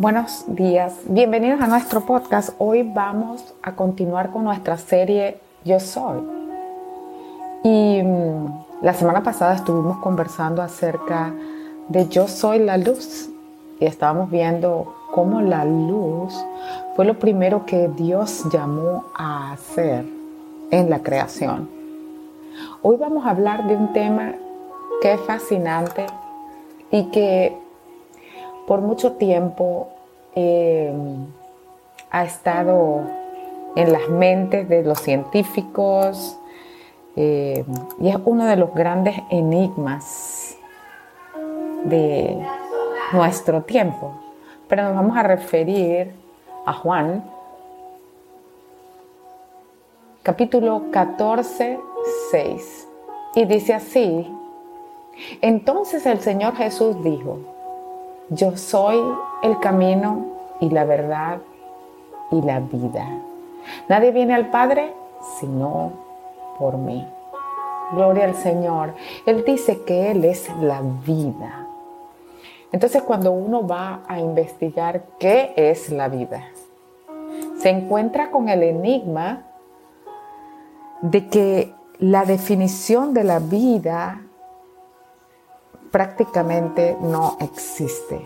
Buenos 0.00 0.44
días, 0.46 0.94
bienvenidos 1.04 1.60
a 1.60 1.66
nuestro 1.66 2.06
podcast. 2.06 2.54
Hoy 2.56 2.82
vamos 2.82 3.52
a 3.62 3.76
continuar 3.76 4.30
con 4.30 4.44
nuestra 4.44 4.78
serie 4.78 5.36
Yo 5.62 5.78
Soy. 5.78 6.22
Y 7.62 8.02
mm, 8.02 8.46
la 8.80 8.94
semana 8.94 9.22
pasada 9.22 9.56
estuvimos 9.56 9.98
conversando 9.98 10.62
acerca 10.62 11.34
de 11.88 12.08
Yo 12.08 12.28
Soy 12.28 12.60
la 12.60 12.78
Luz 12.78 13.28
y 13.78 13.84
estábamos 13.84 14.30
viendo 14.30 14.94
cómo 15.12 15.42
la 15.42 15.66
luz 15.66 16.34
fue 16.96 17.04
lo 17.04 17.18
primero 17.18 17.66
que 17.66 17.88
Dios 17.88 18.44
llamó 18.50 19.04
a 19.14 19.52
hacer 19.52 20.06
en 20.70 20.88
la 20.88 21.00
creación. 21.00 21.68
Hoy 22.80 22.96
vamos 22.96 23.26
a 23.26 23.30
hablar 23.32 23.66
de 23.66 23.76
un 23.76 23.92
tema 23.92 24.32
que 25.02 25.12
es 25.12 25.20
fascinante 25.20 26.06
y 26.90 27.10
que 27.10 27.54
por 28.70 28.82
mucho 28.82 29.14
tiempo 29.14 29.88
eh, 30.36 30.94
ha 32.12 32.22
estado 32.22 33.00
en 33.74 33.92
las 33.92 34.08
mentes 34.08 34.68
de 34.68 34.84
los 34.84 35.00
científicos 35.00 36.38
eh, 37.16 37.64
y 37.98 38.10
es 38.10 38.16
uno 38.24 38.46
de 38.46 38.54
los 38.54 38.72
grandes 38.72 39.16
enigmas 39.28 40.56
de 41.82 42.38
nuestro 43.12 43.62
tiempo. 43.62 44.12
Pero 44.68 44.84
nos 44.84 44.94
vamos 44.94 45.16
a 45.16 45.24
referir 45.24 46.12
a 46.64 46.72
Juan, 46.72 47.24
capítulo 50.22 50.84
14, 50.92 51.80
6. 52.30 52.88
Y 53.34 53.46
dice 53.46 53.74
así, 53.74 54.32
entonces 55.40 56.06
el 56.06 56.20
Señor 56.20 56.54
Jesús 56.54 57.02
dijo, 57.02 57.49
yo 58.30 58.56
soy 58.56 58.98
el 59.42 59.58
camino 59.58 60.24
y 60.60 60.70
la 60.70 60.84
verdad 60.84 61.38
y 62.30 62.40
la 62.42 62.60
vida. 62.60 63.06
Nadie 63.88 64.12
viene 64.12 64.34
al 64.34 64.50
Padre 64.50 64.94
sino 65.38 65.92
por 66.58 66.76
mí. 66.78 67.06
Gloria 67.92 68.24
al 68.24 68.36
Señor. 68.36 68.94
Él 69.26 69.44
dice 69.44 69.82
que 69.82 70.12
Él 70.12 70.24
es 70.24 70.48
la 70.60 70.80
vida. 70.80 71.66
Entonces 72.72 73.02
cuando 73.02 73.32
uno 73.32 73.66
va 73.66 74.02
a 74.06 74.20
investigar 74.20 75.02
qué 75.18 75.52
es 75.56 75.90
la 75.90 76.08
vida, 76.08 76.44
se 77.58 77.68
encuentra 77.68 78.30
con 78.30 78.48
el 78.48 78.62
enigma 78.62 79.42
de 81.02 81.26
que 81.26 81.74
la 81.98 82.24
definición 82.24 83.12
de 83.12 83.24
la 83.24 83.40
vida 83.40 84.22
prácticamente 85.90 86.96
no 87.00 87.36
existe. 87.40 88.20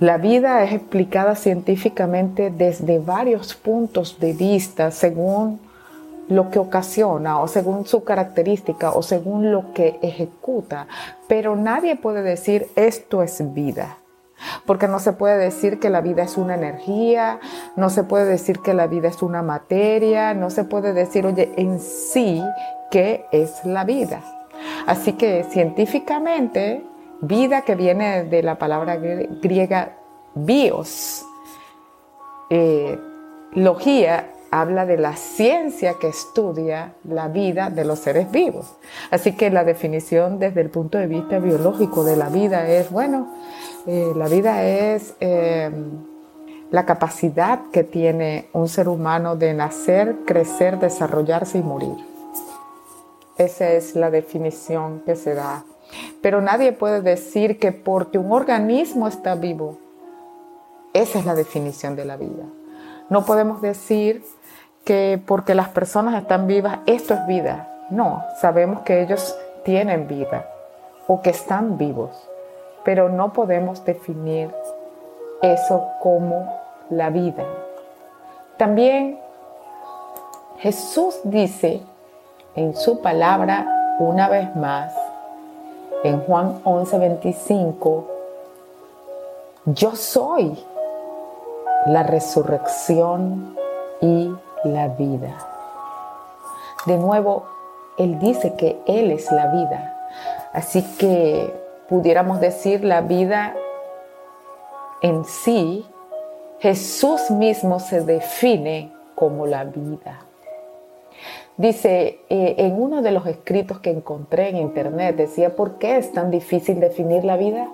La 0.00 0.18
vida 0.18 0.64
es 0.64 0.72
explicada 0.72 1.36
científicamente 1.36 2.50
desde 2.50 2.98
varios 2.98 3.54
puntos 3.54 4.18
de 4.18 4.32
vista 4.32 4.90
según 4.90 5.60
lo 6.28 6.50
que 6.50 6.58
ocasiona 6.58 7.40
o 7.40 7.48
según 7.48 7.86
su 7.86 8.02
característica 8.02 8.90
o 8.90 9.02
según 9.02 9.52
lo 9.52 9.72
que 9.72 9.98
ejecuta, 10.02 10.88
pero 11.28 11.54
nadie 11.54 11.96
puede 11.96 12.22
decir 12.22 12.66
esto 12.76 13.22
es 13.22 13.54
vida. 13.54 13.98
Porque 14.66 14.88
no 14.88 14.98
se 14.98 15.12
puede 15.12 15.38
decir 15.38 15.78
que 15.78 15.90
la 15.90 16.00
vida 16.00 16.24
es 16.24 16.36
una 16.36 16.54
energía, 16.54 17.38
no 17.76 17.88
se 17.88 18.02
puede 18.02 18.24
decir 18.24 18.58
que 18.60 18.74
la 18.74 18.86
vida 18.88 19.08
es 19.08 19.22
una 19.22 19.42
materia, 19.42 20.34
no 20.34 20.50
se 20.50 20.64
puede 20.64 20.92
decir, 20.92 21.24
oye, 21.24 21.52
en 21.56 21.78
sí, 21.78 22.42
¿qué 22.90 23.24
es 23.30 23.64
la 23.64 23.84
vida? 23.84 24.22
Así 24.86 25.14
que 25.14 25.44
científicamente, 25.44 26.84
vida 27.20 27.62
que 27.62 27.74
viene 27.74 28.24
de 28.24 28.42
la 28.42 28.58
palabra 28.58 28.96
griega 28.96 29.96
bios, 30.34 31.24
eh, 32.50 32.98
logía 33.52 34.30
habla 34.54 34.86
de 34.86 34.96
la 34.98 35.16
ciencia 35.16 35.94
que 36.00 36.06
estudia 36.06 36.94
la 37.02 37.26
vida 37.26 37.70
de 37.70 37.84
los 37.84 37.98
seres 37.98 38.30
vivos. 38.30 38.76
Así 39.10 39.32
que 39.32 39.50
la 39.50 39.64
definición 39.64 40.38
desde 40.38 40.60
el 40.60 40.70
punto 40.70 40.96
de 40.96 41.08
vista 41.08 41.40
biológico 41.40 42.04
de 42.04 42.16
la 42.16 42.28
vida 42.28 42.68
es, 42.68 42.88
bueno, 42.90 43.34
eh, 43.86 44.12
la 44.14 44.28
vida 44.28 44.62
es 44.62 45.14
eh, 45.18 45.72
la 46.70 46.86
capacidad 46.86 47.62
que 47.72 47.82
tiene 47.82 48.48
un 48.52 48.68
ser 48.68 48.88
humano 48.88 49.34
de 49.34 49.54
nacer, 49.54 50.18
crecer, 50.24 50.78
desarrollarse 50.78 51.58
y 51.58 51.62
morir. 51.62 52.13
Esa 53.36 53.70
es 53.70 53.96
la 53.96 54.10
definición 54.10 55.02
que 55.04 55.16
se 55.16 55.34
da. 55.34 55.64
Pero 56.22 56.40
nadie 56.40 56.72
puede 56.72 57.02
decir 57.02 57.58
que 57.58 57.72
porque 57.72 58.18
un 58.18 58.32
organismo 58.32 59.08
está 59.08 59.34
vivo, 59.34 59.78
esa 60.92 61.18
es 61.18 61.26
la 61.26 61.34
definición 61.34 61.96
de 61.96 62.04
la 62.04 62.16
vida. 62.16 62.44
No 63.10 63.24
podemos 63.24 63.60
decir 63.60 64.24
que 64.84 65.20
porque 65.26 65.54
las 65.54 65.68
personas 65.68 66.20
están 66.20 66.46
vivas, 66.46 66.78
esto 66.86 67.14
es 67.14 67.26
vida. 67.26 67.68
No, 67.90 68.22
sabemos 68.40 68.82
que 68.82 69.02
ellos 69.02 69.36
tienen 69.64 70.06
vida 70.06 70.48
o 71.06 71.20
que 71.20 71.30
están 71.30 71.76
vivos, 71.76 72.10
pero 72.84 73.08
no 73.08 73.32
podemos 73.32 73.84
definir 73.84 74.50
eso 75.42 75.88
como 76.00 76.60
la 76.90 77.10
vida. 77.10 77.44
También 78.56 79.18
Jesús 80.58 81.20
dice 81.24 81.82
en 82.56 82.76
su 82.76 83.00
palabra 83.00 83.66
una 83.98 84.28
vez 84.28 84.54
más, 84.56 84.92
en 86.02 86.20
Juan 86.20 86.60
11:25, 86.64 88.04
yo 89.66 89.96
soy 89.96 90.58
la 91.86 92.02
resurrección 92.02 93.56
y 94.00 94.34
la 94.64 94.88
vida. 94.88 95.36
De 96.86 96.98
nuevo, 96.98 97.46
Él 97.98 98.18
dice 98.18 98.54
que 98.54 98.82
Él 98.86 99.10
es 99.10 99.30
la 99.32 99.46
vida. 99.46 100.08
Así 100.52 100.82
que 100.98 101.52
pudiéramos 101.88 102.40
decir 102.40 102.84
la 102.84 103.00
vida 103.00 103.54
en 105.00 105.24
sí, 105.24 105.86
Jesús 106.60 107.30
mismo 107.30 107.80
se 107.80 108.00
define 108.00 108.92
como 109.14 109.46
la 109.46 109.64
vida. 109.64 110.20
Dice, 111.56 112.20
eh, 112.28 112.54
en 112.58 112.80
uno 112.80 113.02
de 113.02 113.12
los 113.12 113.26
escritos 113.26 113.78
que 113.78 113.90
encontré 113.90 114.48
en 114.48 114.56
internet, 114.56 115.16
decía, 115.16 115.54
¿por 115.54 115.78
qué 115.78 115.96
es 115.96 116.12
tan 116.12 116.30
difícil 116.30 116.80
definir 116.80 117.24
la 117.24 117.36
vida? 117.36 117.68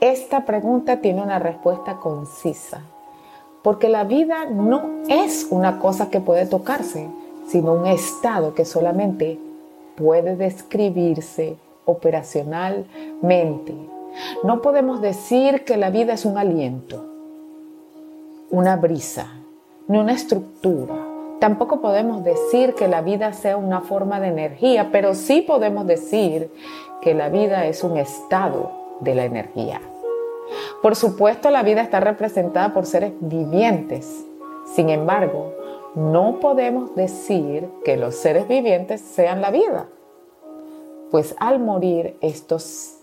Esta 0.00 0.44
pregunta 0.44 1.00
tiene 1.00 1.22
una 1.22 1.38
respuesta 1.38 1.96
concisa 1.96 2.82
porque 3.66 3.88
la 3.88 4.04
vida 4.04 4.44
no 4.44 5.02
es 5.08 5.48
una 5.50 5.80
cosa 5.80 6.08
que 6.08 6.20
puede 6.20 6.46
tocarse, 6.46 7.08
sino 7.48 7.72
un 7.72 7.88
estado 7.88 8.54
que 8.54 8.64
solamente 8.64 9.40
puede 9.96 10.36
describirse 10.36 11.56
operacionalmente. 11.84 13.74
No 14.44 14.62
podemos 14.62 15.00
decir 15.00 15.64
que 15.64 15.76
la 15.76 15.90
vida 15.90 16.12
es 16.12 16.24
un 16.24 16.38
aliento, 16.38 17.06
una 18.50 18.76
brisa, 18.76 19.32
ni 19.88 19.98
una 19.98 20.12
estructura. 20.12 20.94
Tampoco 21.46 21.80
podemos 21.80 22.24
decir 22.24 22.74
que 22.74 22.88
la 22.88 23.02
vida 23.02 23.32
sea 23.32 23.56
una 23.56 23.80
forma 23.80 24.18
de 24.18 24.26
energía, 24.26 24.88
pero 24.90 25.14
sí 25.14 25.42
podemos 25.42 25.86
decir 25.86 26.50
que 27.00 27.14
la 27.14 27.28
vida 27.28 27.66
es 27.66 27.84
un 27.84 27.98
estado 27.98 28.72
de 28.98 29.14
la 29.14 29.26
energía. 29.26 29.80
Por 30.82 30.96
supuesto, 30.96 31.52
la 31.52 31.62
vida 31.62 31.82
está 31.82 32.00
representada 32.00 32.74
por 32.74 32.84
seres 32.84 33.12
vivientes. 33.20 34.24
Sin 34.74 34.90
embargo, 34.90 35.54
no 35.94 36.40
podemos 36.40 36.96
decir 36.96 37.68
que 37.84 37.96
los 37.96 38.16
seres 38.16 38.48
vivientes 38.48 39.00
sean 39.00 39.40
la 39.40 39.52
vida, 39.52 39.86
pues 41.12 41.36
al 41.38 41.60
morir 41.60 42.16
estos 42.22 42.96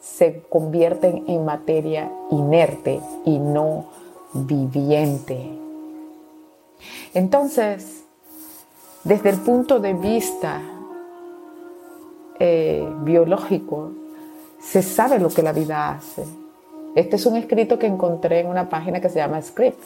se 0.00 0.42
convierten 0.48 1.26
en 1.28 1.44
materia 1.44 2.10
inerte 2.28 2.98
y 3.24 3.38
no 3.38 3.84
viviente. 4.32 5.61
Entonces, 7.14 8.04
desde 9.04 9.30
el 9.30 9.38
punto 9.38 9.80
de 9.80 9.94
vista 9.94 10.60
eh, 12.38 12.86
biológico, 13.00 13.92
se 14.60 14.82
sabe 14.82 15.18
lo 15.18 15.28
que 15.28 15.42
la 15.42 15.52
vida 15.52 15.90
hace 15.90 16.24
este 16.94 17.16
es 17.16 17.24
un 17.24 17.36
escrito 17.36 17.78
que 17.78 17.86
encontré 17.86 18.40
en 18.40 18.48
una 18.48 18.68
página 18.68 19.00
que 19.00 19.08
se 19.08 19.16
llama 19.16 19.40
Script. 19.40 19.78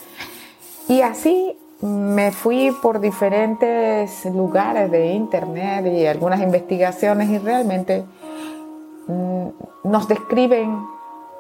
Y 0.88 1.02
así 1.02 1.56
me 1.80 2.32
fui 2.32 2.74
por 2.82 3.00
diferentes 3.00 4.24
lugares 4.26 4.90
de 4.90 5.12
internet 5.12 5.86
y 5.86 6.06
algunas 6.06 6.40
investigaciones 6.40 7.28
y 7.30 7.38
realmente 7.38 8.04
mm, 9.06 9.48
nos 9.84 10.08
describen 10.08 10.84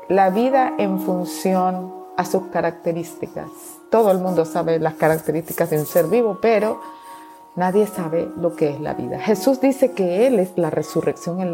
la 0.08 0.30
vida 0.30 0.74
en 0.78 1.00
función 1.00 1.95
a 2.16 2.24
sus 2.24 2.44
características. 2.46 3.48
Todo 3.90 4.10
el 4.10 4.18
mundo 4.18 4.44
sabe 4.44 4.78
las 4.78 4.94
características 4.94 5.70
de 5.70 5.78
un 5.78 5.86
ser 5.86 6.06
vivo, 6.06 6.38
pero 6.40 6.80
nadie 7.54 7.86
sabe 7.86 8.28
lo 8.36 8.56
que 8.56 8.70
es 8.70 8.80
la 8.80 8.94
vida. 8.94 9.18
Jesús 9.20 9.60
dice 9.60 9.92
que 9.92 10.26
Él 10.26 10.38
es 10.38 10.56
la 10.56 10.70
resurrección 10.70 11.40
y 11.40 11.44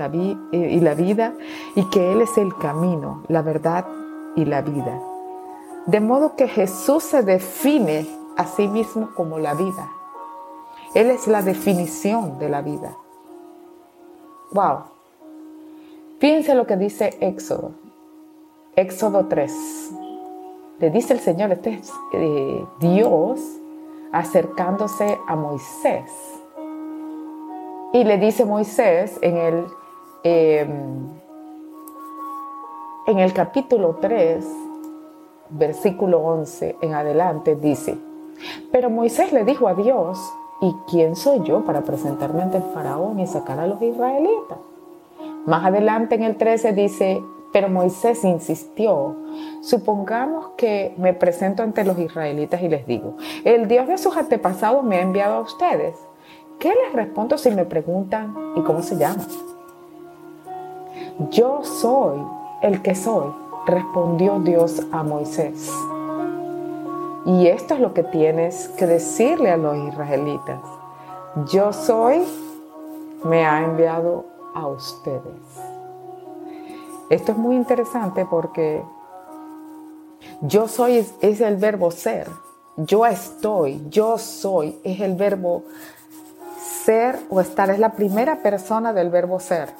la 0.81 0.95
vida 0.95 1.35
y 1.75 1.91
que 1.91 2.13
Él 2.13 2.23
es 2.23 2.37
el 2.39 2.57
camino, 2.57 3.23
la 3.29 3.43
verdad 3.43 3.87
y 4.37 4.45
la 4.45 4.63
vida. 4.63 5.01
De 5.87 6.01
modo 6.01 6.37
que 6.37 6.47
Jesús 6.49 7.03
se 7.03 7.23
define 7.23 8.07
a 8.37 8.47
sí 8.47 8.69
mismo 8.69 9.11
como 9.15 9.39
la 9.39 9.55
vida. 9.55 9.91
Él 10.95 11.11
es 11.11 11.27
la 11.27 11.43
definición 11.43 12.39
de 12.39 12.49
la 12.49 12.63
vida. 12.63 12.97
Wow. 14.53 14.85
Fíjense 16.19 16.55
lo 16.55 16.67
que 16.67 16.77
dice 16.77 17.17
Éxodo. 17.21 17.73
Éxodo 18.77 19.27
3. 19.27 19.53
Le 20.79 20.91
dice 20.91 21.15
el 21.15 21.21
Señor, 21.21 21.53
este 21.53 21.75
es 21.75 21.93
eh, 22.13 22.65
Dios 22.81 23.41
acercándose 24.13 25.19
a 25.27 25.37
Moisés. 25.37 26.11
Y 27.93 28.05
le 28.05 28.19
dice 28.19 28.45
Moisés 28.45 29.19
en 29.23 29.37
el, 29.37 29.67
em, 30.23 31.09
en 33.07 33.19
el 33.19 33.33
capítulo 33.33 33.99
3, 34.01 34.47
versículo 35.51 36.21
11 36.21 36.77
en 36.81 36.95
adelante, 36.95 37.55
dice, 37.55 37.99
pero 38.71 38.91
Moisés 38.91 39.33
le 39.33 39.45
dijo 39.45 39.69
a 39.69 39.75
Dios, 39.75 40.19
¿y 40.61 40.75
quién 40.91 41.17
soy 41.17 41.43
yo 41.43 41.65
para 41.65 41.83
presentarme 41.83 42.43
ante 42.43 42.57
el 42.59 42.63
faraón 42.63 43.21
y 43.21 43.27
sacar 43.27 43.61
a 43.61 43.67
los 43.67 43.81
israelitas? 43.83 44.59
Más 45.47 45.65
adelante 45.65 46.15
en 46.15 46.23
el 46.23 46.37
13 46.37 46.73
dice, 46.73 47.23
pero 47.53 47.69
Moisés 47.69 48.25
insistió, 48.25 49.15
supongamos 49.61 50.53
que 50.57 50.95
me 50.97 51.13
presento 51.13 51.63
ante 51.63 51.85
los 51.85 51.99
israelitas 51.99 52.63
y 52.63 52.69
les 52.69 52.87
digo, 52.87 53.17
el 53.45 53.69
Dios 53.69 53.87
de 53.89 53.99
sus 53.99 54.17
antepasados 54.17 54.83
me 54.83 54.97
ha 54.97 55.03
enviado 55.03 55.35
a 55.35 55.41
ustedes. 55.41 55.95
¿Qué 56.59 56.69
les 56.69 56.93
respondo 56.95 57.37
si 57.37 57.51
me 57.51 57.65
preguntan 57.65 58.35
y 58.57 58.63
cómo 58.63 58.83
se 58.83 58.97
llama? 58.97 59.27
Yo 61.31 61.63
soy 61.63 62.25
el 62.63 62.81
que 62.81 62.95
soy, 62.95 63.33
respondió 63.67 64.39
Dios 64.39 64.81
a 64.91 65.03
Moisés. 65.03 65.71
Y 67.27 67.49
esto 67.49 67.75
es 67.75 67.81
lo 67.81 67.93
que 67.95 68.03
tienes 68.03 68.69
que 68.79 68.87
decirle 68.87 69.51
a 69.51 69.57
los 69.57 69.77
israelitas. 69.77 70.61
Yo 71.53 71.73
soy, 71.73 72.23
me 73.25 73.45
ha 73.45 73.63
enviado 73.65 74.25
a 74.55 74.67
ustedes. 74.67 75.72
Esto 77.13 77.33
es 77.33 77.37
muy 77.37 77.57
interesante 77.57 78.25
porque 78.25 78.83
yo 80.41 80.67
soy 80.67 81.07
es, 81.21 81.41
el 81.43 81.57
verbo 81.57 81.91
ser. 81.91 82.27
Yo 82.79 83.05
estoy, 83.05 83.85
yo 83.91 84.17
soy, 84.17 84.81
es 84.83 84.99
el 84.99 85.15
verbo 85.17 85.63
ser 86.59 87.19
o 87.29 87.43
estar. 87.43 87.69
Es 87.69 87.79
la 87.79 87.93
primera 87.93 88.37
persona 88.37 88.95
del 88.95 89.11
verbo 89.11 89.41
ser. 89.41 89.75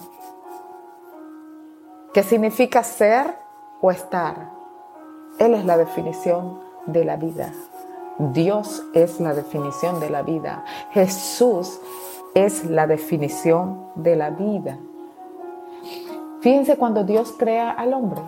¿Qué 2.13 2.23
significa 2.23 2.85
ser 2.85 3.35
o 3.81 3.91
estar? 3.91 4.51
Él 5.39 5.55
es 5.55 5.65
la 5.65 5.79
definición 5.79 6.61
de 6.85 7.07
la 7.07 7.17
vida. 7.17 7.51
Dios 8.19 8.85
es 8.93 9.21
la 9.21 9.33
definición 9.33 10.01
de 10.01 10.11
la 10.11 10.21
vida. 10.21 10.67
Jesús 10.91 11.81
es 12.35 12.67
la 12.67 12.87
definición 12.87 13.87
de 13.95 14.17
la 14.17 14.29
vida. 14.29 14.79
Fíjense 16.43 16.77
cuando 16.77 17.05
Dios 17.05 17.33
crea 17.39 17.71
al 17.71 17.95
hombre. 17.95 18.21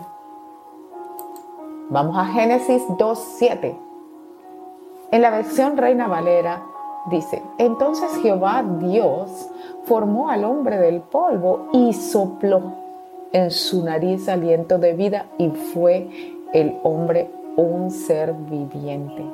Vamos 1.90 2.16
a 2.16 2.26
Génesis 2.26 2.80
2.7. 2.86 3.76
En 5.10 5.20
la 5.20 5.30
versión 5.30 5.76
Reina 5.76 6.06
Valera 6.06 6.62
dice, 7.10 7.42
entonces 7.58 8.16
Jehová 8.22 8.64
Dios 8.78 9.50
formó 9.84 10.30
al 10.30 10.44
hombre 10.44 10.78
del 10.78 11.00
polvo 11.00 11.68
y 11.72 11.92
sopló 11.92 12.74
en 13.32 13.50
su 13.50 13.84
nariz 13.84 14.28
aliento 14.28 14.78
de 14.78 14.92
vida 14.92 15.26
y 15.36 15.50
fue 15.50 16.08
el 16.52 16.78
hombre 16.84 17.32
un 17.56 17.90
ser 17.90 18.32
viviente. 18.32 19.24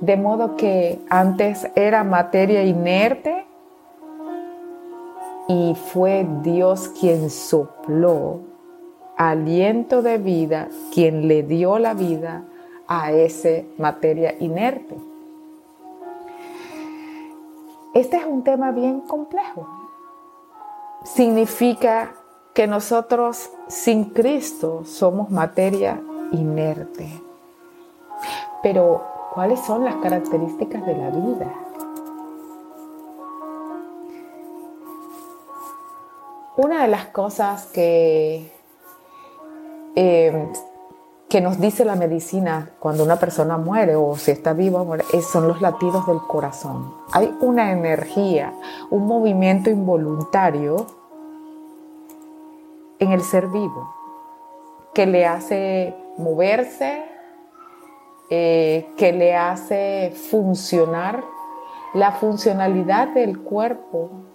De 0.00 0.16
modo 0.16 0.56
que 0.56 0.98
antes 1.10 1.70
era 1.74 2.04
materia 2.04 2.62
inerte 2.62 3.47
y 5.48 5.74
fue 5.74 6.28
Dios 6.42 6.88
quien 7.00 7.30
sopló 7.30 8.40
aliento 9.16 10.02
de 10.02 10.18
vida, 10.18 10.68
quien 10.92 11.26
le 11.26 11.42
dio 11.42 11.78
la 11.78 11.94
vida 11.94 12.44
a 12.86 13.10
esa 13.12 13.64
materia 13.78 14.34
inerte. 14.38 14.94
Este 17.94 18.18
es 18.18 18.26
un 18.26 18.44
tema 18.44 18.70
bien 18.70 19.00
complejo. 19.00 19.66
Significa 21.04 22.12
que 22.54 22.66
nosotros 22.66 23.50
sin 23.68 24.04
Cristo 24.10 24.84
somos 24.84 25.30
materia 25.30 26.00
inerte. 26.32 27.08
Pero, 28.62 29.04
¿cuáles 29.32 29.60
son 29.60 29.84
las 29.84 29.96
características 29.96 30.84
de 30.84 30.96
la 30.96 31.10
vida? 31.10 31.67
Una 36.58 36.82
de 36.82 36.88
las 36.88 37.06
cosas 37.06 37.66
que, 37.66 38.50
eh, 39.94 40.48
que 41.28 41.40
nos 41.40 41.60
dice 41.60 41.84
la 41.84 41.94
medicina 41.94 42.70
cuando 42.80 43.04
una 43.04 43.14
persona 43.14 43.56
muere 43.58 43.94
o 43.94 44.16
si 44.16 44.32
está 44.32 44.54
viva 44.54 44.84
son 45.22 45.46
los 45.46 45.60
latidos 45.60 46.08
del 46.08 46.18
corazón. 46.18 46.92
Hay 47.12 47.32
una 47.40 47.70
energía, 47.70 48.52
un 48.90 49.06
movimiento 49.06 49.70
involuntario 49.70 50.84
en 52.98 53.12
el 53.12 53.22
ser 53.22 53.46
vivo 53.46 53.94
que 54.94 55.06
le 55.06 55.26
hace 55.26 55.94
moverse, 56.16 57.04
eh, 58.30 58.88
que 58.96 59.12
le 59.12 59.36
hace 59.36 60.12
funcionar. 60.28 61.22
La 61.94 62.10
funcionalidad 62.10 63.14
del 63.14 63.38
cuerpo 63.38 64.27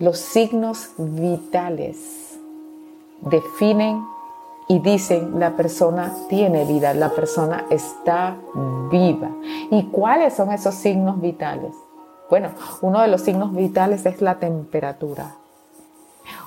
los 0.00 0.18
signos 0.18 0.92
vitales 0.96 2.38
definen 3.20 4.02
y 4.66 4.78
dicen 4.78 5.38
la 5.38 5.56
persona 5.56 6.14
tiene 6.30 6.64
vida, 6.64 6.94
la 6.94 7.10
persona 7.10 7.66
está 7.68 8.38
viva. 8.90 9.28
¿Y 9.70 9.88
cuáles 9.90 10.32
son 10.34 10.52
esos 10.52 10.74
signos 10.74 11.20
vitales? 11.20 11.74
Bueno, 12.30 12.48
uno 12.80 13.02
de 13.02 13.08
los 13.08 13.20
signos 13.20 13.54
vitales 13.54 14.06
es 14.06 14.22
la 14.22 14.38
temperatura. 14.38 15.34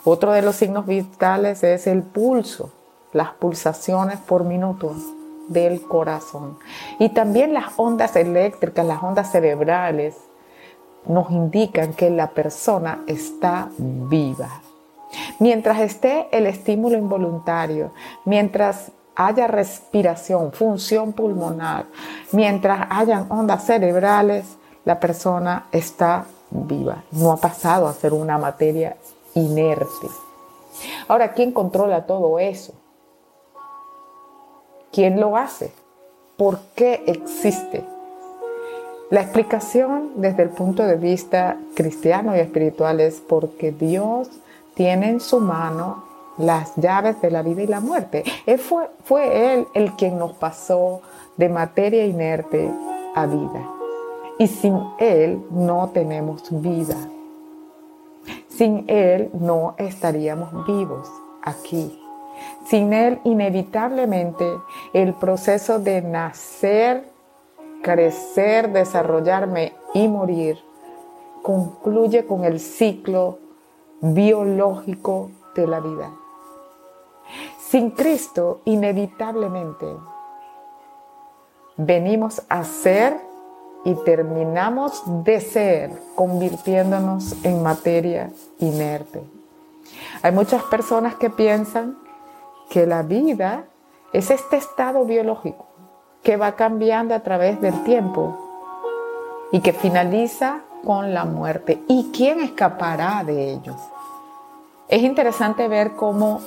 Otro 0.04 0.32
de 0.32 0.42
los 0.42 0.56
signos 0.56 0.88
vitales 0.88 1.64
es 1.64 1.86
el 1.86 2.02
pulso, 2.02 2.72
las 3.12 3.34
pulsaciones 3.34 4.18
por 4.18 4.46
minuto 4.46 4.96
del 5.48 5.80
corazón. 5.84 6.58
Y 6.98 7.10
también 7.10 7.54
las 7.54 7.74
ondas 7.78 8.16
eléctricas, 8.16 8.84
las 8.84 9.04
ondas 9.04 9.32
cerebrales, 9.32 10.16
nos 11.08 11.30
indican 11.32 11.94
que 11.94 12.10
la 12.10 12.32
persona 12.32 13.04
está 13.08 13.70
viva. 13.78 14.62
Mientras 15.40 15.80
esté 15.80 16.28
el 16.32 16.48
estímulo 16.48 16.98
involuntario, 16.98 17.92
mientras 18.26 18.92
haya 19.16 19.48
respiración, 19.48 20.52
función 20.54 21.14
pulmonar, 21.14 21.86
mientras 22.32 22.88
hayan 22.90 23.32
ondas 23.32 23.66
cerebrales, 23.66 24.46
la 24.86 25.00
persona 25.00 25.68
está 25.72 26.26
viva. 26.50 27.04
No 27.12 27.32
ha 27.32 27.38
pasado 27.38 27.88
a 27.88 27.94
ser 27.94 28.14
una 28.14 28.38
materia 28.38 28.98
inerte. 29.36 30.08
Ahora, 31.08 31.34
¿quién 31.34 31.52
controla 31.52 32.06
todo 32.06 32.40
eso? 32.40 32.74
¿Quién 34.92 35.20
lo 35.20 35.38
hace? 35.38 35.72
¿Por 36.38 36.60
qué 36.76 37.04
existe? 37.08 37.93
La 39.14 39.22
explicación 39.22 40.14
desde 40.16 40.42
el 40.42 40.50
punto 40.50 40.82
de 40.82 40.96
vista 40.96 41.60
cristiano 41.76 42.36
y 42.36 42.40
espiritual 42.40 43.00
es 43.00 43.22
porque 43.22 43.72
Dios 43.72 44.28
tiene 44.74 45.08
en 45.10 45.20
su 45.20 45.40
mano 45.40 46.04
las 46.40 46.76
llaves 46.78 47.22
de 47.22 47.30
la 47.30 47.44
vida 47.44 47.62
y 47.62 47.68
la 47.68 47.80
muerte. 47.80 48.24
Él 48.48 48.58
fue, 48.58 48.90
fue 49.04 49.54
Él 49.54 49.68
el 49.76 49.92
quien 49.92 50.18
nos 50.18 50.34
pasó 50.34 51.04
de 51.38 51.48
materia 51.48 52.08
inerte 52.08 52.72
a 53.14 53.28
vida. 53.28 53.70
Y 54.40 54.48
sin 54.48 54.80
Él 54.98 55.46
no 55.52 55.92
tenemos 55.94 56.46
vida. 56.50 56.98
Sin 58.48 58.86
Él 58.88 59.30
no 59.40 59.76
estaríamos 59.78 60.66
vivos 60.66 61.08
aquí. 61.44 62.02
Sin 62.66 62.94
Él 62.94 63.20
inevitablemente 63.26 64.44
el 64.92 65.14
proceso 65.14 65.78
de 65.78 66.02
nacer 66.02 67.13
crecer, 67.84 68.72
desarrollarme 68.72 69.74
y 69.94 70.08
morir 70.08 70.58
concluye 71.44 72.26
con 72.26 72.46
el 72.46 72.60
ciclo 72.60 73.38
biológico 74.02 75.30
de 75.54 75.68
la 75.68 75.80
vida. 75.80 76.10
Sin 77.60 77.92
Cristo, 77.92 78.62
inevitablemente, 78.66 79.86
venimos 81.78 82.42
a 82.50 82.64
ser 82.64 83.20
y 83.84 83.94
terminamos 84.06 85.04
de 85.24 85.42
ser 85.42 85.92
convirtiéndonos 86.16 87.44
en 87.44 87.62
materia 87.62 88.32
inerte. 88.60 89.22
Hay 90.22 90.32
muchas 90.32 90.64
personas 90.64 91.16
que 91.16 91.30
piensan 91.30 91.98
que 92.70 92.88
la 92.88 93.04
vida 93.04 93.66
es 94.14 94.32
este 94.32 94.56
estado 94.56 95.04
biológico 95.04 95.73
que 96.24 96.38
va 96.38 96.54
cambiando 96.54 97.14
a 97.14 97.20
través 97.20 97.60
del 97.62 97.84
tiempo 97.84 98.38
y 99.52 99.60
que 99.60 99.74
finaliza 99.74 100.62
con 100.84 101.14
la 101.14 101.26
muerte. 101.26 101.84
¿Y 101.88 102.12
quién 102.12 102.40
escapará 102.40 103.24
de 103.24 103.54
ello? 103.54 103.76
Es 104.88 105.02
interesante 105.04 105.68
ver 105.68 105.96
cómo 105.96 106.42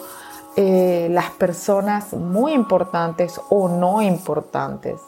eh, 0.56 1.08
las 1.10 1.30
personas 1.30 2.14
muy 2.14 2.52
importantes 2.52 3.40
o 3.50 3.68
no 3.68 4.02
importantes 4.02 5.00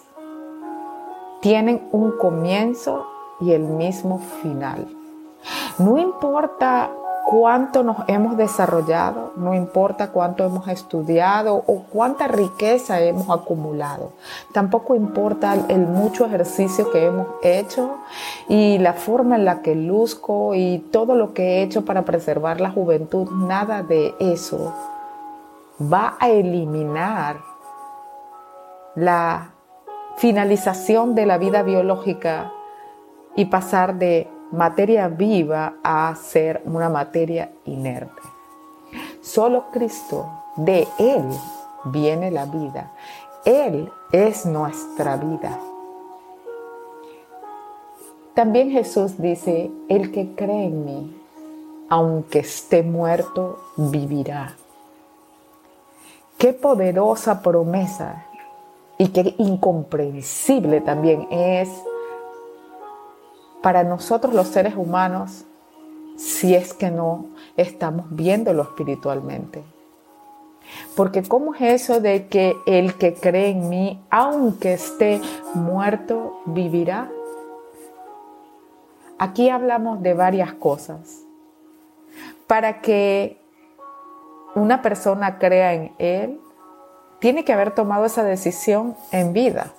tienen 1.40 1.88
un 1.92 2.12
comienzo 2.18 3.06
y 3.40 3.52
el 3.52 3.62
mismo 3.62 4.18
final. 4.42 4.88
No 5.78 5.98
importa 5.98 6.90
cuánto 7.28 7.82
nos 7.82 7.98
hemos 8.06 8.38
desarrollado, 8.38 9.34
no 9.36 9.52
importa 9.52 10.12
cuánto 10.12 10.46
hemos 10.46 10.66
estudiado 10.66 11.62
o 11.66 11.82
cuánta 11.82 12.26
riqueza 12.26 13.02
hemos 13.02 13.28
acumulado. 13.28 14.12
Tampoco 14.54 14.94
importa 14.94 15.54
el 15.68 15.80
mucho 15.80 16.24
ejercicio 16.24 16.90
que 16.90 17.04
hemos 17.04 17.26
hecho 17.42 17.98
y 18.48 18.78
la 18.78 18.94
forma 18.94 19.36
en 19.36 19.44
la 19.44 19.60
que 19.60 19.74
luzco 19.74 20.54
y 20.54 20.78
todo 20.90 21.16
lo 21.16 21.34
que 21.34 21.42
he 21.42 21.62
hecho 21.62 21.84
para 21.84 22.06
preservar 22.06 22.62
la 22.62 22.70
juventud. 22.70 23.28
Nada 23.30 23.82
de 23.82 24.14
eso 24.20 24.72
va 25.80 26.16
a 26.20 26.30
eliminar 26.30 27.36
la 28.94 29.50
finalización 30.16 31.14
de 31.14 31.26
la 31.26 31.36
vida 31.36 31.62
biológica 31.62 32.54
y 33.36 33.44
pasar 33.44 33.96
de 33.96 34.30
materia 34.52 35.08
viva 35.08 35.74
a 35.82 36.14
ser 36.14 36.62
una 36.64 36.88
materia 36.88 37.52
inerte. 37.64 38.22
Solo 39.20 39.66
Cristo, 39.70 40.26
de 40.56 40.86
Él 40.98 41.24
viene 41.84 42.30
la 42.30 42.46
vida. 42.46 42.92
Él 43.44 43.90
es 44.12 44.46
nuestra 44.46 45.16
vida. 45.16 45.58
También 48.34 48.70
Jesús 48.70 49.20
dice, 49.20 49.70
el 49.88 50.12
que 50.12 50.34
cree 50.34 50.66
en 50.66 50.84
mí, 50.84 51.22
aunque 51.88 52.40
esté 52.40 52.82
muerto, 52.82 53.58
vivirá. 53.76 54.54
Qué 56.38 56.52
poderosa 56.52 57.42
promesa 57.42 58.26
y 58.96 59.08
qué 59.08 59.34
incomprensible 59.38 60.80
también 60.80 61.26
es 61.30 61.68
para 63.68 63.84
nosotros 63.84 64.32
los 64.32 64.48
seres 64.48 64.76
humanos 64.76 65.44
si 66.16 66.54
es 66.54 66.72
que 66.72 66.90
no 66.90 67.26
estamos 67.54 68.06
viéndolo 68.08 68.62
espiritualmente. 68.62 69.62
Porque 70.96 71.22
¿cómo 71.22 71.54
es 71.54 71.82
eso 71.82 72.00
de 72.00 72.28
que 72.28 72.56
el 72.64 72.94
que 72.94 73.12
cree 73.12 73.50
en 73.50 73.68
mí, 73.68 74.02
aunque 74.08 74.72
esté 74.72 75.20
muerto, 75.52 76.40
vivirá? 76.46 77.10
Aquí 79.18 79.50
hablamos 79.50 80.00
de 80.00 80.14
varias 80.14 80.54
cosas. 80.54 81.26
Para 82.46 82.80
que 82.80 83.38
una 84.54 84.80
persona 84.80 85.38
crea 85.38 85.74
en 85.74 85.92
Él, 85.98 86.40
tiene 87.18 87.44
que 87.44 87.52
haber 87.52 87.74
tomado 87.74 88.06
esa 88.06 88.24
decisión 88.24 88.96
en 89.12 89.34
vida. 89.34 89.74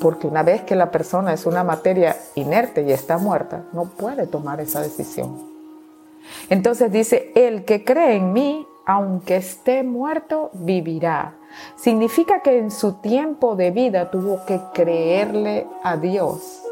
Porque 0.00 0.26
una 0.26 0.42
vez 0.42 0.62
que 0.62 0.76
la 0.76 0.90
persona 0.90 1.32
es 1.32 1.46
una 1.46 1.62
materia 1.62 2.16
inerte 2.34 2.82
y 2.82 2.92
está 2.92 3.18
muerta, 3.18 3.64
no 3.72 3.84
puede 3.84 4.26
tomar 4.26 4.60
esa 4.60 4.80
decisión. 4.80 5.50
Entonces 6.48 6.90
dice, 6.90 7.32
el 7.34 7.64
que 7.64 7.84
cree 7.84 8.16
en 8.16 8.32
mí, 8.32 8.66
aunque 8.86 9.36
esté 9.36 9.82
muerto, 9.82 10.50
vivirá. 10.54 11.36
Significa 11.76 12.40
que 12.40 12.58
en 12.58 12.70
su 12.70 12.94
tiempo 12.94 13.56
de 13.56 13.70
vida 13.70 14.10
tuvo 14.10 14.44
que 14.46 14.60
creerle 14.72 15.66
a 15.82 15.96
Dios. 15.96 16.62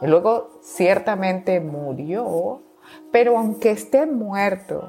Y 0.00 0.06
luego 0.06 0.50
ciertamente 0.62 1.60
murió, 1.60 2.62
pero 3.12 3.38
aunque 3.38 3.72
esté 3.72 4.06
muerto, 4.06 4.88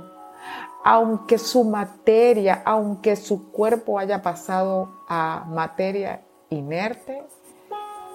aunque 0.84 1.38
su 1.38 1.64
materia, 1.64 2.62
aunque 2.64 3.16
su 3.16 3.52
cuerpo 3.52 4.00
haya 4.00 4.22
pasado 4.22 5.04
a 5.10 5.46
materia 5.50 6.22
inerte, 6.50 7.24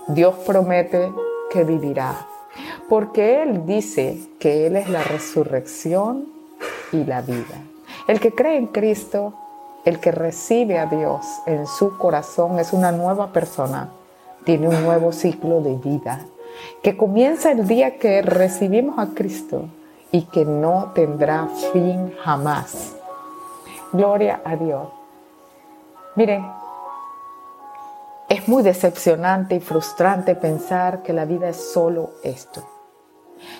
Dios 0.08 0.34
promete 0.46 1.12
que 1.50 1.64
vivirá. 1.64 2.26
Porque 2.88 3.42
Él 3.42 3.64
dice 3.66 4.18
que 4.38 4.66
Él 4.66 4.76
es 4.76 4.88
la 4.88 5.02
resurrección 5.02 6.26
y 6.92 7.04
la 7.04 7.22
vida. 7.22 7.62
El 8.06 8.20
que 8.20 8.34
cree 8.34 8.58
en 8.58 8.66
Cristo, 8.66 9.34
el 9.84 10.00
que 10.00 10.12
recibe 10.12 10.78
a 10.78 10.86
Dios 10.86 11.24
en 11.46 11.66
su 11.66 11.96
corazón 11.98 12.58
es 12.58 12.72
una 12.72 12.92
nueva 12.92 13.32
persona, 13.32 13.90
tiene 14.44 14.68
un 14.68 14.82
nuevo 14.82 15.12
ciclo 15.12 15.60
de 15.60 15.76
vida, 15.76 16.20
que 16.82 16.96
comienza 16.96 17.52
el 17.52 17.66
día 17.66 17.98
que 17.98 18.22
recibimos 18.22 18.98
a 18.98 19.14
Cristo 19.14 19.64
y 20.10 20.22
que 20.22 20.44
no 20.44 20.92
tendrá 20.94 21.48
fin 21.72 22.12
jamás. 22.22 22.94
Gloria 23.92 24.40
a 24.44 24.56
Dios. 24.56 24.88
Miren, 26.16 26.44
es 28.32 28.48
muy 28.48 28.62
decepcionante 28.62 29.56
y 29.56 29.60
frustrante 29.60 30.34
pensar 30.34 31.02
que 31.02 31.12
la 31.12 31.26
vida 31.26 31.50
es 31.50 31.56
solo 31.56 32.12
esto. 32.24 32.66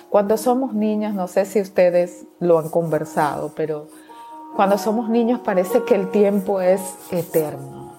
Cuando 0.09 0.35
somos 0.35 0.73
niños, 0.73 1.13
no 1.13 1.27
sé 1.27 1.45
si 1.45 1.61
ustedes 1.61 2.25
lo 2.39 2.57
han 2.57 2.69
conversado, 2.69 3.51
pero 3.55 3.87
cuando 4.55 4.79
somos 4.79 5.09
niños 5.09 5.41
parece 5.41 5.83
que 5.83 5.93
el 5.93 6.09
tiempo 6.09 6.59
es 6.59 6.81
eterno, 7.11 7.93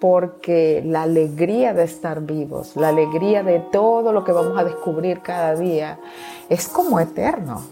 porque 0.00 0.82
la 0.84 1.02
alegría 1.02 1.72
de 1.72 1.84
estar 1.84 2.20
vivos, 2.22 2.74
la 2.74 2.88
alegría 2.88 3.44
de 3.44 3.60
todo 3.60 4.12
lo 4.12 4.24
que 4.24 4.32
vamos 4.32 4.58
a 4.58 4.64
descubrir 4.64 5.20
cada 5.22 5.54
día, 5.54 6.00
es 6.48 6.66
como 6.66 6.98
eterno. 6.98 7.62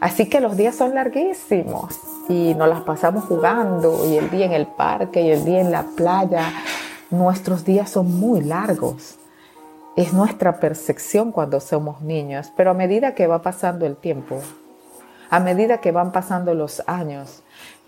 Así 0.00 0.30
que 0.30 0.40
los 0.40 0.56
días 0.56 0.76
son 0.76 0.94
larguísimos 0.94 1.98
y 2.28 2.54
nos 2.54 2.68
las 2.68 2.80
pasamos 2.80 3.24
jugando 3.24 4.06
y 4.08 4.16
el 4.16 4.30
día 4.30 4.46
en 4.46 4.52
el 4.52 4.66
parque 4.66 5.20
y 5.20 5.30
el 5.30 5.44
día 5.44 5.60
en 5.60 5.70
la 5.70 5.84
playa. 5.94 6.52
Nuestros 7.18 7.64
días 7.64 7.90
son 7.90 8.18
muy 8.18 8.40
largos. 8.40 9.16
Es 9.96 10.12
nuestra 10.12 10.58
percepción 10.58 11.32
cuando 11.32 11.60
somos 11.60 12.02
niños, 12.02 12.52
pero 12.56 12.72
a 12.72 12.74
medida 12.74 13.14
que 13.14 13.26
va 13.26 13.42
pasando 13.42 13.86
el 13.86 13.96
tiempo, 13.96 14.40
a 15.30 15.40
medida 15.40 15.78
que 15.78 15.92
van 15.92 16.10
pasando 16.10 16.52
los 16.54 16.82
años, 16.86 17.42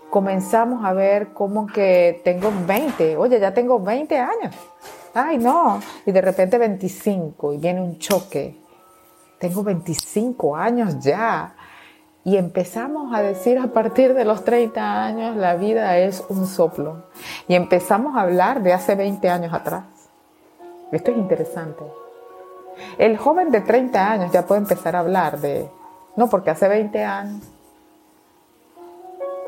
comenzamos 0.09 0.85
a 0.85 0.93
ver 0.93 1.33
como 1.33 1.67
que 1.67 2.21
tengo 2.23 2.51
20, 2.65 3.17
oye, 3.17 3.39
ya 3.39 3.53
tengo 3.53 3.79
20 3.79 4.17
años. 4.17 4.55
Ay, 5.13 5.37
no. 5.37 5.81
Y 6.05 6.11
de 6.11 6.21
repente 6.21 6.57
25 6.57 7.53
y 7.53 7.57
viene 7.57 7.81
un 7.81 7.97
choque 7.97 8.67
tengo 9.39 9.63
25 9.63 10.55
años 10.55 10.99
ya. 10.99 11.55
Y 12.23 12.35
empezamos 12.35 13.13
a 13.15 13.21
decir 13.21 13.57
a 13.57 13.67
partir 13.67 14.13
de 14.13 14.25
los 14.25 14.43
30 14.43 15.05
años 15.05 15.37
la 15.37 15.55
vida 15.55 15.97
es 15.97 16.23
un 16.27 16.45
soplo. 16.45 17.03
Y 17.47 17.55
empezamos 17.55 18.15
a 18.15 18.21
hablar 18.21 18.61
de 18.61 18.73
hace 18.73 18.95
20 18.95 19.29
años 19.29 19.53
atrás. 19.53 19.85
Esto 20.91 21.11
es 21.11 21.17
interesante. 21.17 21.83
El 22.97 23.17
joven 23.17 23.51
de 23.51 23.61
30 23.61 24.11
años 24.11 24.31
ya 24.31 24.45
puede 24.45 24.61
empezar 24.61 24.95
a 24.95 24.99
hablar 24.99 25.39
de, 25.39 25.69
no, 26.15 26.29
porque 26.29 26.49
hace 26.49 26.67
20 26.67 27.03
años, 27.03 27.43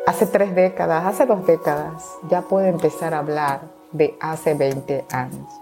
hace 0.08 0.26
tres 0.26 0.56
décadas, 0.56 1.06
hace 1.06 1.26
dos 1.26 1.46
décadas, 1.46 2.04
ya 2.30 2.42
puede 2.42 2.70
empezar 2.70 3.14
a 3.14 3.20
hablar 3.20 3.62
de 3.92 4.18
hace 4.20 4.54
20 4.54 5.06
años. 5.12 5.54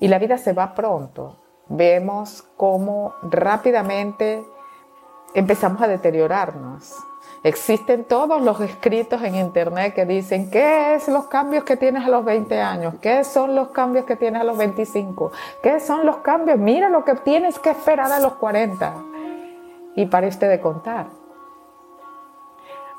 Y 0.00 0.08
la 0.08 0.18
vida 0.18 0.38
se 0.38 0.52
va 0.52 0.74
pronto 0.74 1.36
vemos 1.70 2.44
cómo 2.56 3.14
rápidamente 3.22 4.44
empezamos 5.34 5.80
a 5.80 5.88
deteriorarnos. 5.88 6.94
Existen 7.42 8.04
todos 8.04 8.42
los 8.42 8.60
escritos 8.60 9.22
en 9.22 9.34
internet 9.34 9.94
que 9.94 10.04
dicen 10.04 10.50
qué 10.50 10.94
es 10.94 11.08
los 11.08 11.26
cambios 11.26 11.64
que 11.64 11.76
tienes 11.76 12.04
a 12.04 12.08
los 12.10 12.22
20 12.22 12.60
años, 12.60 12.94
qué 13.00 13.24
son 13.24 13.54
los 13.54 13.68
cambios 13.68 14.04
que 14.04 14.16
tienes 14.16 14.42
a 14.42 14.44
los 14.44 14.58
25, 14.58 15.32
qué 15.62 15.80
son 15.80 16.04
los 16.04 16.18
cambios, 16.18 16.58
mira 16.58 16.90
lo 16.90 17.02
que 17.02 17.14
tienes 17.14 17.58
que 17.58 17.70
esperar 17.70 18.12
a 18.12 18.20
los 18.20 18.34
40. 18.34 18.94
Y 19.96 20.06
para 20.06 20.28
usted 20.28 20.50
de 20.50 20.60
contar. 20.60 21.06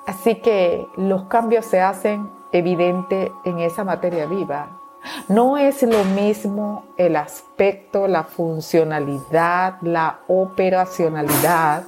Así 0.07 0.36
que 0.36 0.88
los 0.95 1.25
cambios 1.25 1.65
se 1.65 1.79
hacen 1.79 2.31
evidente 2.51 3.31
en 3.43 3.60
esa 3.60 3.83
materia 3.83 4.25
viva, 4.25 4.81
no 5.27 5.57
es 5.57 5.83
lo 5.83 6.03
mismo 6.03 6.86
el 6.98 7.15
aspecto, 7.15 8.07
la 8.07 8.24
funcionalidad, 8.24 9.77
la 9.81 10.19
operacionalidad 10.27 11.83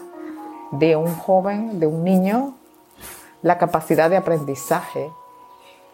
de 0.79 0.95
un 0.95 1.13
joven, 1.15 1.79
de 1.79 1.87
un 1.87 2.03
niño, 2.03 2.55
la 3.41 3.57
capacidad 3.57 4.09
de 4.09 4.17
aprendizaje. 4.17 5.11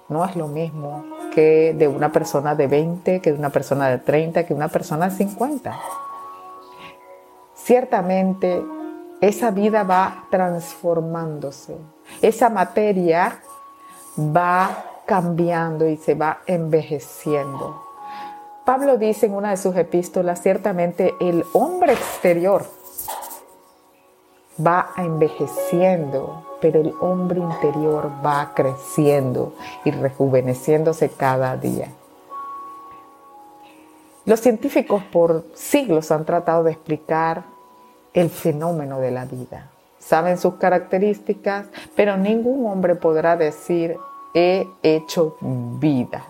No 0.08 0.26
es 0.26 0.36
lo 0.36 0.48
mismo 0.48 1.06
que 1.34 1.74
de 1.78 1.88
una 1.88 2.12
persona 2.12 2.56
de 2.56 2.68
20, 2.68 3.22
que 3.22 3.32
de 3.32 3.38
una 3.38 3.50
persona 3.50 3.90
de 3.90 4.00
30, 4.00 4.44
que 4.44 4.50
de 4.50 4.56
una 4.56 4.70
persona 4.70 5.10
de 5.10 5.16
50. 5.16 5.80
Ciertamente 7.54 8.64
esa 9.22 9.52
vida 9.52 9.84
va 9.84 10.26
transformándose. 10.32 11.76
Esa 12.22 12.50
materia 12.50 13.40
va 14.18 14.86
cambiando 15.06 15.88
y 15.88 15.98
se 15.98 16.16
va 16.16 16.40
envejeciendo. 16.46 17.84
Pablo 18.66 18.98
dice 18.98 19.26
en 19.26 19.34
una 19.34 19.50
de 19.50 19.58
sus 19.58 19.76
epístolas, 19.76 20.42
ciertamente 20.42 21.14
el 21.20 21.44
hombre 21.54 21.94
exterior 21.94 22.66
va 24.66 24.92
envejeciendo, 24.98 26.58
pero 26.62 26.82
el 26.82 26.94
hombre 27.02 27.40
interior 27.40 28.12
va 28.26 28.52
creciendo 28.56 29.54
y 29.86 29.92
rejuveneciéndose 29.92 31.10
cada 31.10 31.58
día. 31.58 31.88
Los 34.26 34.42
científicos 34.42 35.04
por 35.12 35.46
siglos 35.54 36.12
han 36.12 36.26
tratado 36.26 36.64
de 36.64 36.72
explicar 36.72 37.46
el 38.14 38.30
fenómeno 38.30 39.00
de 39.00 39.12
la 39.12 39.26
vida. 39.26 39.70
Saben 39.98 40.38
sus 40.38 40.56
características, 40.56 41.68
pero 41.96 42.18
ningún 42.18 42.66
hombre 42.68 42.96
podrá 42.96 43.36
decir 43.36 43.98
he 44.34 44.68
hecho 44.84 45.38
vida. 45.42 46.26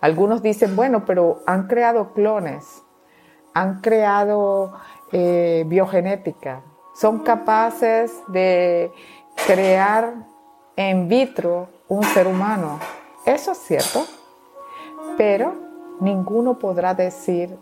Algunos 0.00 0.42
dicen, 0.42 0.76
bueno, 0.76 1.04
pero 1.04 1.40
han 1.46 1.68
creado 1.68 2.12
clones, 2.12 2.82
han 3.54 3.80
creado 3.80 4.74
eh, 5.12 5.64
biogenética, 5.66 6.62
son 6.94 7.20
capaces 7.20 8.12
de 8.28 8.92
crear 9.46 10.14
en 10.76 11.08
vitro 11.08 11.68
un 11.88 12.02
ser 12.02 12.26
humano. 12.26 12.78
Eso 13.24 13.52
es 13.52 13.58
cierto, 13.58 14.04
pero 15.16 15.54
ninguno 16.00 16.58
podrá 16.58 16.94
decir, 16.94 17.56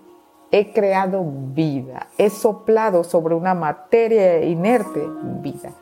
he 0.51 0.73
creado 0.73 1.25
vida, 1.25 2.09
he 2.19 2.31
soplado 2.31 3.05
sobre 3.05 3.35
una 3.35 3.55
materia 3.55 4.43
inerte 4.45 5.01
vida. 5.41 5.73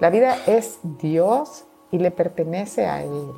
La 0.00 0.10
vida 0.10 0.36
es 0.46 0.78
Dios 0.82 1.64
y 1.90 1.98
le 1.98 2.10
pertenece 2.10 2.86
a 2.86 3.02
Él. 3.02 3.32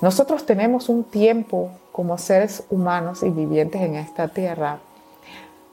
Nosotros 0.00 0.46
tenemos 0.46 0.88
un 0.88 1.04
tiempo 1.04 1.70
como 1.90 2.18
seres 2.18 2.64
humanos 2.70 3.22
y 3.22 3.30
vivientes 3.30 3.80
en 3.80 3.96
esta 3.96 4.28
tierra 4.28 4.78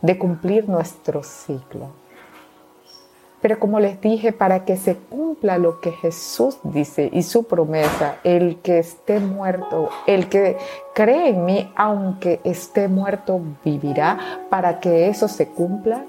de 0.01 0.17
cumplir 0.17 0.67
nuestro 0.67 1.23
ciclo. 1.23 1.89
Pero 3.41 3.59
como 3.59 3.79
les 3.79 4.01
dije, 4.01 4.33
para 4.33 4.65
que 4.65 4.75
se 4.75 4.95
cumpla 4.95 5.57
lo 5.57 5.79
que 5.79 5.91
Jesús 5.91 6.57
dice 6.63 7.09
y 7.13 7.23
su 7.23 7.43
promesa, 7.45 8.17
el 8.23 8.57
que 8.57 8.79
esté 8.79 9.19
muerto, 9.19 9.89
el 10.07 10.27
que 10.27 10.57
cree 10.93 11.29
en 11.29 11.45
mí, 11.45 11.71
aunque 11.75 12.41
esté 12.43 12.89
muerto, 12.89 13.39
vivirá, 13.63 14.45
para 14.49 14.79
que 14.79 15.07
eso 15.07 15.27
se 15.27 15.47
cumpla, 15.47 16.03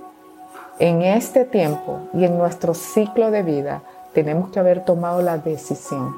en 0.81 1.03
este 1.03 1.45
tiempo 1.45 2.01
y 2.15 2.25
en 2.25 2.39
nuestro 2.39 2.73
ciclo 2.75 3.31
de 3.31 3.43
vida, 3.43 3.83
tenemos 4.15 4.51
que 4.51 4.59
haber 4.59 4.85
tomado 4.85 5.21
la 5.23 5.37
decisión 5.37 6.17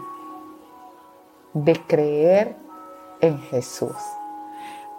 de 1.52 1.75
creer 1.75 2.57
en 3.21 3.38
Jesús. 3.38 3.97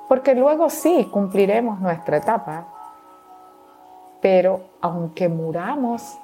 Porque 0.09 0.35
luego 0.35 0.69
sí 0.69 1.09
cumpliremos 1.11 1.79
nuestra 1.79 2.17
etapa, 2.17 2.67
pero 4.23 4.61
aunque 4.79 5.27
muramos 5.27 6.17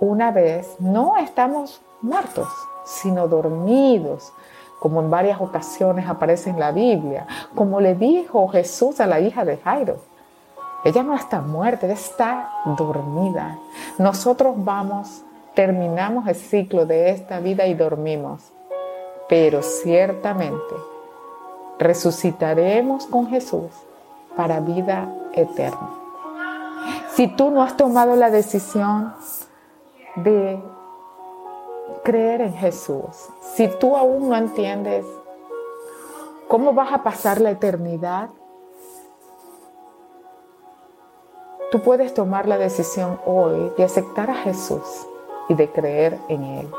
una 0.00 0.32
vez, 0.32 0.74
no 0.80 1.16
estamos 1.16 1.80
muertos, 2.02 2.48
sino 2.84 3.28
dormidos, 3.28 4.32
como 4.80 5.00
en 5.00 5.10
varias 5.10 5.40
ocasiones 5.40 6.08
aparece 6.08 6.50
en 6.50 6.58
la 6.58 6.72
Biblia, 6.72 7.28
como 7.54 7.80
le 7.80 7.94
dijo 7.94 8.48
Jesús 8.48 8.98
a 8.98 9.06
la 9.06 9.20
hija 9.20 9.44
de 9.44 9.58
Jairo. 9.58 9.98
Ella 10.84 11.04
no 11.04 11.14
está 11.14 11.40
muerta, 11.40 11.86
está 11.86 12.50
dormida. 12.76 13.56
Nosotros 13.96 14.56
vamos, 14.56 15.22
terminamos 15.54 16.26
el 16.26 16.34
ciclo 16.34 16.84
de 16.84 17.10
esta 17.10 17.38
vida 17.38 17.64
y 17.68 17.74
dormimos, 17.74 18.42
pero 19.28 19.62
ciertamente 19.62 20.74
resucitaremos 21.78 23.06
con 23.06 23.28
Jesús 23.28 23.70
para 24.36 24.60
vida 24.60 25.12
eterna. 25.32 25.90
Si 27.14 27.28
tú 27.28 27.50
no 27.50 27.62
has 27.62 27.76
tomado 27.76 28.14
la 28.14 28.30
decisión 28.30 29.14
de 30.16 30.62
creer 32.04 32.42
en 32.42 32.52
Jesús, 32.54 33.28
si 33.54 33.68
tú 33.68 33.96
aún 33.96 34.28
no 34.28 34.36
entiendes 34.36 35.04
cómo 36.48 36.72
vas 36.74 36.92
a 36.92 37.02
pasar 37.02 37.40
la 37.40 37.50
eternidad, 37.50 38.28
tú 41.70 41.80
puedes 41.80 42.14
tomar 42.14 42.46
la 42.46 42.58
decisión 42.58 43.18
hoy 43.24 43.72
de 43.76 43.84
aceptar 43.84 44.30
a 44.30 44.34
Jesús 44.34 45.06
y 45.48 45.54
de 45.54 45.70
creer 45.70 46.18
en 46.28 46.44
Él. 46.44 46.70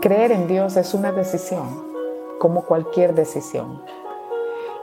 Creer 0.00 0.32
en 0.32 0.46
Dios 0.46 0.76
es 0.76 0.92
una 0.92 1.12
decisión, 1.12 1.66
como 2.38 2.64
cualquier 2.64 3.14
decisión. 3.14 3.82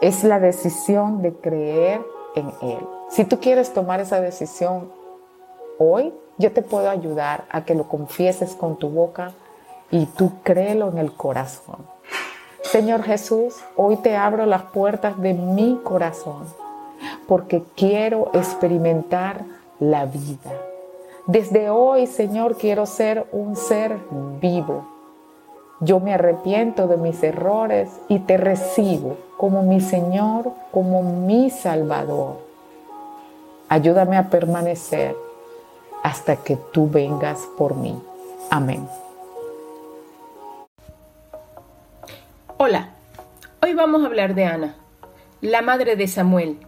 Es 0.01 0.23
la 0.23 0.39
decisión 0.39 1.21
de 1.21 1.33
creer 1.33 2.01
en 2.35 2.51
Él. 2.61 2.79
Si 3.09 3.23
tú 3.23 3.39
quieres 3.39 3.71
tomar 3.73 3.99
esa 3.99 4.19
decisión 4.19 4.91
hoy, 5.77 6.13
yo 6.37 6.51
te 6.51 6.61
puedo 6.61 6.89
ayudar 6.89 7.45
a 7.49 7.65
que 7.65 7.75
lo 7.75 7.87
confieses 7.87 8.55
con 8.55 8.77
tu 8.77 8.89
boca 8.89 9.33
y 9.91 10.07
tú 10.07 10.31
créelo 10.43 10.89
en 10.89 10.97
el 10.97 11.13
corazón. 11.13 11.85
Señor 12.63 13.03
Jesús, 13.03 13.55
hoy 13.75 13.97
te 13.97 14.15
abro 14.15 14.45
las 14.45 14.63
puertas 14.63 15.21
de 15.21 15.33
mi 15.33 15.79
corazón 15.83 16.45
porque 17.27 17.63
quiero 17.75 18.31
experimentar 18.33 19.43
la 19.79 20.05
vida. 20.05 20.51
Desde 21.27 21.69
hoy, 21.69 22.07
Señor, 22.07 22.57
quiero 22.57 22.85
ser 22.85 23.27
un 23.31 23.55
ser 23.55 23.97
vivo. 24.41 25.00
Yo 25.83 25.99
me 25.99 26.13
arrepiento 26.13 26.87
de 26.87 26.95
mis 26.95 27.23
errores 27.23 27.89
y 28.07 28.19
te 28.19 28.37
recibo 28.37 29.17
como 29.37 29.63
mi 29.63 29.81
Señor, 29.81 30.51
como 30.71 31.01
mi 31.01 31.49
Salvador. 31.49 32.37
Ayúdame 33.67 34.15
a 34.15 34.29
permanecer 34.29 35.15
hasta 36.03 36.35
que 36.35 36.55
tú 36.55 36.87
vengas 36.87 37.47
por 37.57 37.75
mí. 37.75 37.99
Amén. 38.51 38.87
Hola, 42.57 42.89
hoy 43.63 43.73
vamos 43.73 44.03
a 44.03 44.05
hablar 44.05 44.35
de 44.35 44.45
Ana, 44.45 44.75
la 45.41 45.63
madre 45.63 45.95
de 45.95 46.07
Samuel. 46.07 46.59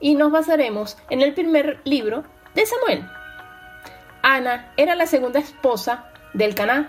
Y 0.00 0.16
nos 0.16 0.32
basaremos 0.32 0.98
en 1.10 1.22
el 1.22 1.32
primer 1.32 1.80
libro 1.84 2.24
de 2.56 2.66
Samuel. 2.66 3.08
Ana 4.22 4.72
era 4.76 4.96
la 4.96 5.06
segunda 5.06 5.38
esposa 5.38 6.06
del 6.32 6.56
Caná. 6.56 6.88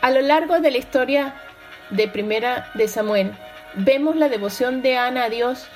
A 0.00 0.10
lo 0.10 0.20
largo 0.20 0.60
de 0.60 0.70
la 0.70 0.78
historia 0.78 1.34
de 1.90 2.08
Primera 2.08 2.70
de 2.74 2.88
Samuel, 2.88 3.32
vemos 3.74 4.16
la 4.16 4.28
devoción 4.28 4.82
de 4.82 4.96
Ana 4.96 5.24
a 5.24 5.28
Dios 5.28 5.68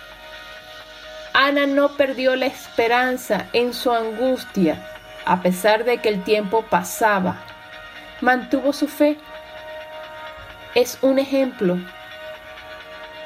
Ana 1.36 1.66
no 1.66 1.96
perdió 1.96 2.36
la 2.36 2.46
esperanza 2.46 3.48
en 3.52 3.74
su 3.74 3.90
angustia, 3.90 4.86
a 5.24 5.42
pesar 5.42 5.82
de 5.82 5.98
que 5.98 6.08
el 6.08 6.22
tiempo 6.22 6.62
pasaba. 6.62 7.38
Mantuvo 8.20 8.72
su 8.72 8.86
fe. 8.86 9.18
Es 10.76 10.96
un 11.02 11.18
ejemplo 11.18 11.76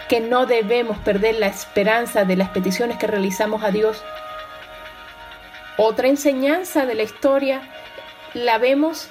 que 0.09 0.21
no 0.21 0.47
debemos 0.47 0.97
perder 1.01 1.35
la 1.35 1.49
esperanza 1.49 2.25
de 2.25 2.37
las 2.37 2.49
peticiones 2.49 2.97
que 2.97 3.07
realizamos 3.07 3.63
a 3.63 3.73
Dios. 3.73 4.03
Otra 5.77 6.09
enseñanza 6.09 6.87
de 6.87 6.95
la 6.95 7.03
historia 7.03 7.61
la 8.33 8.57
vemos 8.57 9.11